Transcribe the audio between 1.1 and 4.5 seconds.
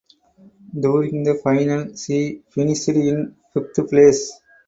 the final she finished in fifth place.